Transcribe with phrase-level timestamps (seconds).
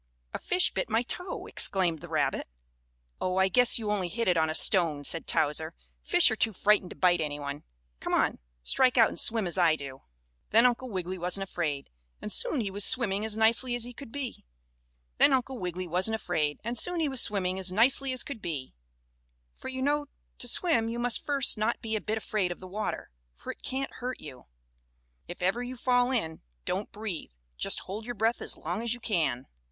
[0.33, 2.47] "A fish bit my toe," exclaimed the rabbit.
[3.21, 5.75] "Oh, I guess you only hit it on a stone," said Towser.
[6.01, 7.65] "Fish are too frightened to bite any one.
[7.99, 10.01] Come on, strike out and swim as I do."
[10.49, 14.43] Then Uncle Wiggily wasn't afraid, and soon he was swimming as nicely as could be.
[15.19, 15.25] For
[19.67, 20.07] you know
[20.39, 23.61] to swim you must first not be a bit afraid of the water, for it
[23.61, 24.47] can't hurt you.
[25.27, 28.99] If ever you fall in, don't breathe just hold your breath as long as you
[28.99, 29.45] can.